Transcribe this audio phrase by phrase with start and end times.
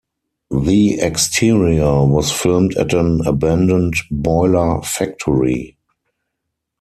[0.49, 5.77] The exterior was filmed at an abandoned boiler factory.